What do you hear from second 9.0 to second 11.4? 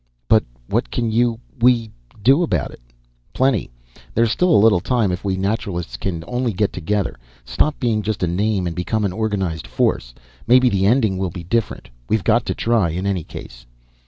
an organized force, maybe the ending will